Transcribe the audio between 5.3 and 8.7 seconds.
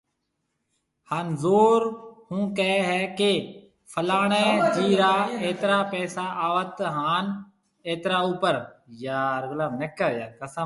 ايترا پئسا آوت هان اترا اوپر